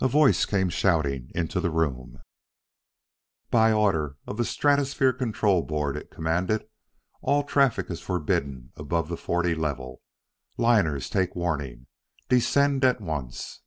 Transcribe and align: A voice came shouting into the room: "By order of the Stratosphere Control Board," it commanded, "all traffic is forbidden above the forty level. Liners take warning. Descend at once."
A 0.00 0.06
voice 0.06 0.46
came 0.46 0.68
shouting 0.68 1.32
into 1.34 1.60
the 1.60 1.72
room: 1.72 2.20
"By 3.50 3.72
order 3.72 4.16
of 4.24 4.36
the 4.36 4.44
Stratosphere 4.44 5.12
Control 5.12 5.62
Board," 5.62 5.96
it 5.96 6.12
commanded, 6.12 6.68
"all 7.22 7.42
traffic 7.42 7.90
is 7.90 8.00
forbidden 8.00 8.70
above 8.76 9.08
the 9.08 9.16
forty 9.16 9.56
level. 9.56 10.00
Liners 10.58 11.10
take 11.10 11.34
warning. 11.34 11.88
Descend 12.28 12.84
at 12.84 13.00
once." 13.00 13.62